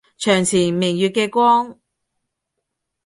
[0.17, 1.77] 床前明月嘅光